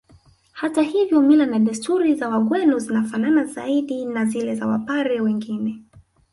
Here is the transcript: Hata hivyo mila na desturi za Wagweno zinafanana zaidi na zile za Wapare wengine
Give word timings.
Hata 0.51 0.81
hivyo 0.81 1.21
mila 1.21 1.45
na 1.45 1.59
desturi 1.59 2.15
za 2.15 2.29
Wagweno 2.29 2.79
zinafanana 2.79 3.45
zaidi 3.45 4.05
na 4.05 4.25
zile 4.25 4.55
za 4.55 4.67
Wapare 4.67 5.21
wengine 5.21 5.83